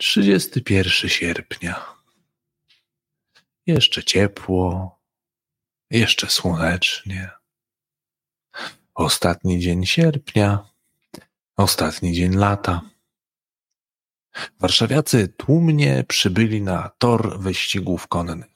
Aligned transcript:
31 0.00 1.10
sierpnia. 1.10 1.84
Jeszcze 3.66 4.04
ciepło, 4.04 4.98
jeszcze 5.90 6.30
słonecznie. 6.30 7.30
Ostatni 8.94 9.60
dzień 9.60 9.86
sierpnia, 9.86 10.68
ostatni 11.56 12.12
dzień 12.12 12.34
lata. 12.34 12.80
Warszawiacy 14.60 15.28
tłumnie 15.28 16.04
przybyli 16.08 16.62
na 16.62 16.90
tor 16.98 17.40
wyścigów 17.40 18.08
konnych. 18.08 18.50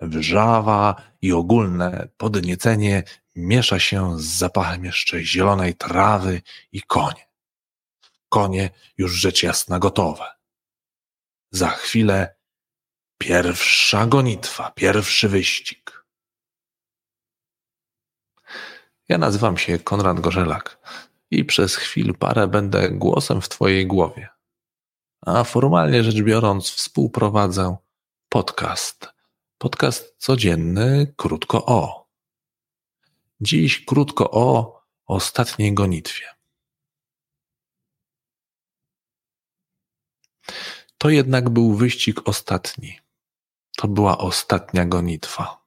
Wrzawa 0.00 1.02
i 1.22 1.32
ogólne 1.32 2.08
podniecenie 2.16 3.02
miesza 3.36 3.78
się 3.78 4.18
z 4.18 4.24
zapachem 4.24 4.84
jeszcze 4.84 5.24
zielonej 5.24 5.74
trawy 5.74 6.42
i 6.72 6.82
konie. 6.82 7.29
Konie 8.30 8.70
już 8.98 9.12
rzecz 9.12 9.42
jasna 9.42 9.78
gotowe. 9.78 10.24
Za 11.50 11.68
chwilę 11.68 12.36
pierwsza 13.18 14.06
gonitwa, 14.06 14.70
pierwszy 14.70 15.28
wyścig. 15.28 16.04
Ja 19.08 19.18
nazywam 19.18 19.58
się 19.58 19.78
Konrad 19.78 20.20
Gorzelak 20.20 20.78
i 21.30 21.44
przez 21.44 21.76
chwil 21.76 22.14
parę 22.14 22.48
będę 22.48 22.90
głosem 22.90 23.40
w 23.40 23.48
Twojej 23.48 23.86
głowie. 23.86 24.28
A 25.26 25.44
formalnie 25.44 26.04
rzecz 26.04 26.22
biorąc, 26.22 26.70
współprowadzę 26.70 27.76
podcast. 28.28 29.08
Podcast 29.58 30.14
codzienny, 30.18 31.14
krótko 31.16 31.66
o. 31.66 32.08
Dziś 33.40 33.84
krótko 33.84 34.30
o 34.30 34.80
ostatniej 35.06 35.74
gonitwie. 35.74 36.39
To 41.00 41.10
jednak 41.10 41.50
był 41.50 41.74
wyścig 41.74 42.28
ostatni. 42.28 42.98
To 43.76 43.88
była 43.88 44.18
ostatnia 44.18 44.84
gonitwa. 44.84 45.64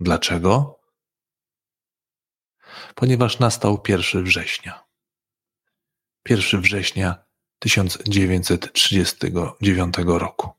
Dlaczego? 0.00 0.80
Ponieważ 2.94 3.38
nastał 3.38 3.82
1 3.88 4.24
września. 4.24 4.84
1 6.28 6.60
września 6.60 7.24
1939 7.58 9.94
roku. 10.06 10.50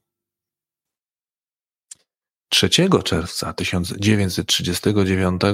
3 2.49 2.69
czerwca 3.03 3.53
1939 3.53 5.41
e, 5.43 5.49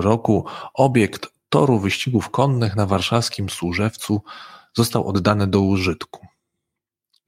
roku 0.00 0.46
obiekt 0.74 1.26
toru 1.48 1.78
wyścigów 1.78 2.30
konnych 2.30 2.76
na 2.76 2.86
warszawskim 2.86 3.50
Służewcu 3.50 4.22
został 4.74 5.08
oddany 5.08 5.46
do 5.46 5.60
użytku. 5.60 6.37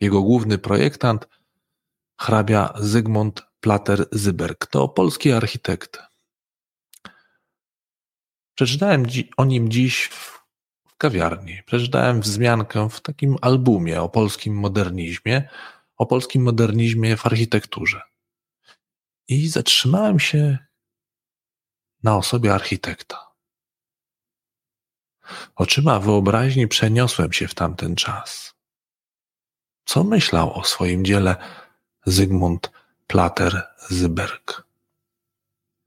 Jego 0.00 0.22
główny 0.22 0.58
projektant, 0.58 1.28
hrabia 2.20 2.72
Zygmunt 2.76 3.42
Plater-Zyberg, 3.60 4.66
to 4.66 4.88
polski 4.88 5.32
architekt. 5.32 5.98
Przeczytałem 8.54 9.06
o 9.36 9.44
nim 9.44 9.70
dziś 9.70 10.04
w 10.04 10.40
kawiarni. 10.98 11.62
Przeczytałem 11.66 12.20
wzmiankę 12.20 12.90
w 12.90 13.00
takim 13.00 13.36
albumie 13.40 14.02
o 14.02 14.08
polskim 14.08 14.54
modernizmie, 14.54 15.48
o 15.96 16.06
polskim 16.06 16.42
modernizmie 16.42 17.16
w 17.16 17.26
architekturze. 17.26 18.02
I 19.28 19.48
zatrzymałem 19.48 20.20
się 20.20 20.58
na 22.02 22.16
osobie 22.16 22.54
architekta. 22.54 23.30
Oczyma 25.56 26.00
wyobraźni 26.00 26.68
przeniosłem 26.68 27.32
się 27.32 27.48
w 27.48 27.54
tamten 27.54 27.96
czas. 27.96 28.59
Co 29.90 30.04
myślał 30.04 30.58
o 30.58 30.64
swoim 30.64 31.04
dziele 31.04 31.36
Zygmunt 32.06 32.70
Plater-Zyberg? 33.06 34.62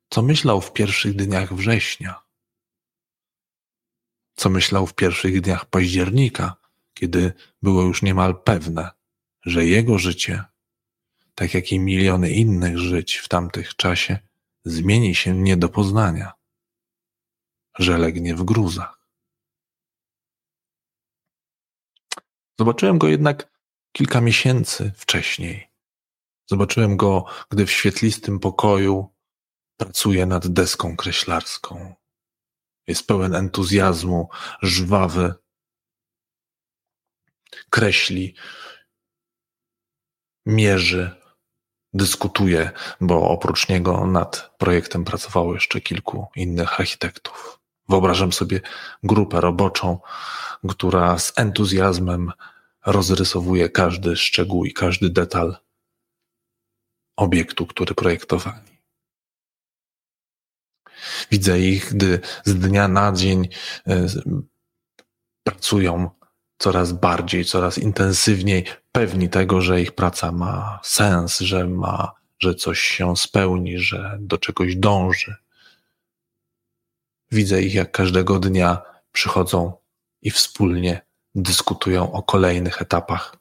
Co 0.09 0.21
myślał 0.21 0.61
w 0.61 0.73
pierwszych 0.73 1.15
dniach 1.15 1.53
września? 1.53 2.21
Co 4.35 4.49
myślał 4.49 4.87
w 4.87 4.93
pierwszych 4.93 5.41
dniach 5.41 5.65
października, 5.65 6.55
kiedy 6.93 7.33
było 7.61 7.81
już 7.81 8.01
niemal 8.01 8.41
pewne, 8.41 8.91
że 9.45 9.65
jego 9.65 9.97
życie, 9.97 10.43
tak 11.35 11.53
jak 11.53 11.71
i 11.71 11.79
miliony 11.79 12.31
innych 12.31 12.77
żyć 12.77 13.15
w 13.15 13.27
tamtych 13.27 13.75
czasie, 13.75 14.19
zmieni 14.65 15.15
się 15.15 15.37
nie 15.37 15.57
do 15.57 15.69
poznania, 15.69 16.33
że 17.79 17.97
legnie 17.97 18.35
w 18.35 18.43
gruzach. 18.43 19.07
Zobaczyłem 22.59 22.97
go 22.97 23.07
jednak 23.07 23.52
kilka 23.93 24.21
miesięcy 24.21 24.91
wcześniej. 24.95 25.69
Zobaczyłem 26.49 26.97
go, 26.97 27.25
gdy 27.49 27.65
w 27.65 27.71
świetlistym 27.71 28.39
pokoju 28.39 29.13
pracuje 29.77 30.25
nad 30.25 30.47
deską 30.47 30.95
kreślarską. 30.95 31.95
Jest 32.87 33.07
pełen 33.07 33.35
entuzjazmu, 33.35 34.29
żwawy. 34.61 35.33
Kreśli, 37.69 38.35
mierzy, 40.45 41.15
dyskutuje, 41.93 42.71
bo 43.01 43.29
oprócz 43.29 43.69
niego 43.69 44.07
nad 44.07 44.55
projektem 44.57 45.05
pracowało 45.05 45.53
jeszcze 45.53 45.81
kilku 45.81 46.27
innych 46.35 46.79
architektów. 46.79 47.59
Wyobrażam 47.89 48.33
sobie 48.33 48.61
grupę 49.03 49.41
roboczą, 49.41 49.99
która 50.69 51.19
z 51.19 51.33
entuzjazmem 51.35 52.31
rozrysowuje 52.85 53.69
każdy 53.69 54.15
szczegół 54.15 54.65
i 54.65 54.73
każdy 54.73 55.09
detal 55.09 55.57
obiektu, 57.15 57.65
który 57.65 57.95
projektowali. 57.95 58.73
Widzę 61.31 61.59
ich, 61.59 61.93
gdy 61.93 62.19
z 62.43 62.55
dnia 62.55 62.87
na 62.87 63.11
dzień 63.11 63.49
e, 63.87 64.07
pracują 65.43 66.09
coraz 66.57 66.91
bardziej, 66.91 67.45
coraz 67.45 67.77
intensywniej, 67.77 68.65
pewni 68.91 69.29
tego, 69.29 69.61
że 69.61 69.81
ich 69.81 69.91
praca 69.91 70.31
ma 70.31 70.79
sens, 70.83 71.39
że 71.39 71.67
ma, 71.67 72.11
że 72.39 72.55
coś 72.55 72.79
się 72.79 73.17
spełni, 73.17 73.79
że 73.79 74.17
do 74.19 74.37
czegoś 74.37 74.75
dąży. 74.75 75.35
Widzę 77.31 77.61
ich, 77.61 77.73
jak 77.73 77.91
każdego 77.91 78.39
dnia 78.39 78.81
przychodzą 79.11 79.73
i 80.21 80.31
wspólnie 80.31 81.01
dyskutują 81.35 82.11
o 82.11 82.23
kolejnych 82.23 82.81
etapach 82.81 83.37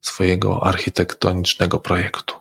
swojego 0.00 0.66
architektonicznego 0.66 1.80
projektu. 1.80 2.34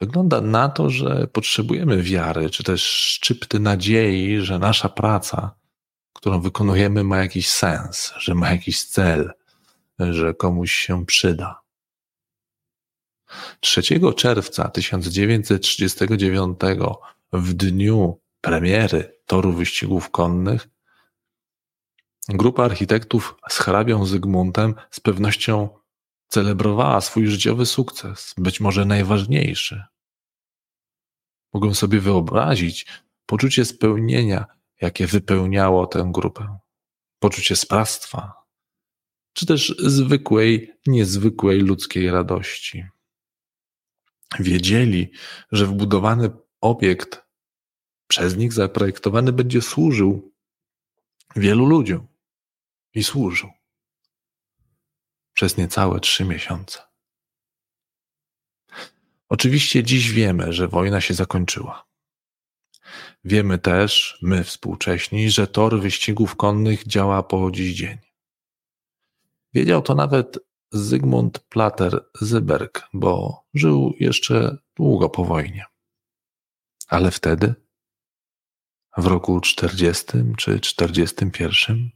Wygląda 0.00 0.40
na 0.40 0.68
to, 0.68 0.90
że 0.90 1.26
potrzebujemy 1.26 2.02
wiary, 2.02 2.50
czy 2.50 2.64
też 2.64 2.82
szczypty 2.82 3.60
nadziei, 3.60 4.40
że 4.40 4.58
nasza 4.58 4.88
praca, 4.88 5.54
którą 6.12 6.40
wykonujemy, 6.40 7.04
ma 7.04 7.18
jakiś 7.18 7.48
sens, 7.48 8.12
że 8.18 8.34
ma 8.34 8.50
jakiś 8.50 8.84
cel, 8.84 9.32
że 9.98 10.34
komuś 10.34 10.72
się 10.72 11.06
przyda. 11.06 11.60
3 13.60 13.82
czerwca 14.16 14.68
1939 14.68 16.58
w 17.32 17.54
dniu 17.54 18.20
premiery 18.40 19.15
toru 19.26 19.52
wyścigów 19.52 20.10
konnych, 20.10 20.68
grupa 22.28 22.64
architektów 22.64 23.36
z 23.48 23.58
hrabią 23.58 24.06
Zygmuntem 24.06 24.74
z 24.90 25.00
pewnością 25.00 25.68
celebrowała 26.28 27.00
swój 27.00 27.26
życiowy 27.26 27.66
sukces, 27.66 28.34
być 28.38 28.60
może 28.60 28.84
najważniejszy. 28.84 29.84
Mogłem 31.52 31.74
sobie 31.74 32.00
wyobrazić 32.00 32.86
poczucie 33.26 33.64
spełnienia, 33.64 34.46
jakie 34.80 35.06
wypełniało 35.06 35.86
tę 35.86 36.10
grupę, 36.12 36.58
poczucie 37.18 37.56
sprawstwa, 37.56 38.32
czy 39.32 39.46
też 39.46 39.74
zwykłej, 39.78 40.72
niezwykłej 40.86 41.60
ludzkiej 41.60 42.10
radości. 42.10 42.86
Wiedzieli, 44.38 45.10
że 45.52 45.66
wbudowany 45.66 46.30
obiekt 46.60 47.25
przez 48.06 48.36
nich 48.36 48.52
zaprojektowany 48.52 49.32
będzie 49.32 49.62
służył 49.62 50.32
wielu 51.36 51.66
ludziom 51.66 52.06
i 52.94 53.04
służył 53.04 53.50
przez 55.32 55.56
niecałe 55.56 56.00
trzy 56.00 56.24
miesiące. 56.24 56.78
Oczywiście 59.28 59.84
dziś 59.84 60.10
wiemy, 60.10 60.52
że 60.52 60.68
wojna 60.68 61.00
się 61.00 61.14
zakończyła. 61.14 61.86
Wiemy 63.24 63.58
też, 63.58 64.18
my 64.22 64.44
współcześni, 64.44 65.30
że 65.30 65.46
tor 65.46 65.80
wyścigów 65.80 66.36
konnych 66.36 66.86
działa 66.86 67.22
po 67.22 67.50
dziś 67.50 67.76
dzień. 67.76 67.98
Wiedział 69.54 69.82
to 69.82 69.94
nawet 69.94 70.38
Zygmunt 70.72 71.38
Plater-Zyberg, 71.38 72.88
bo 72.92 73.44
żył 73.54 73.94
jeszcze 74.00 74.58
długo 74.76 75.08
po 75.08 75.24
wojnie. 75.24 75.64
Ale 76.88 77.10
wtedy 77.10 77.54
w 78.96 79.06
roku 79.06 79.40
czterdziestym 79.40 80.34
czy 80.36 80.60
czterdziestym 80.60 81.30
pierwszym? 81.30 81.90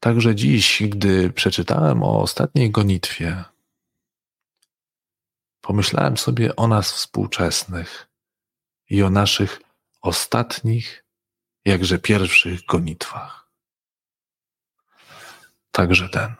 Także 0.00 0.34
dziś, 0.34 0.82
gdy 0.88 1.32
przeczytałem 1.32 2.02
o 2.02 2.20
ostatniej 2.22 2.70
gonitwie, 2.70 3.44
pomyślałem 5.60 6.16
sobie 6.16 6.56
o 6.56 6.68
nas 6.68 6.92
współczesnych 6.92 8.08
i 8.90 9.02
o 9.02 9.10
naszych 9.10 9.60
ostatnich, 10.02 11.04
jakże 11.64 11.98
pierwszych 11.98 12.64
gonitwach. 12.64 13.50
Także 15.70 16.08
ten. 16.08 16.34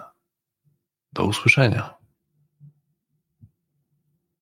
Do 1.13 1.25
usłyszenia. 1.25 1.96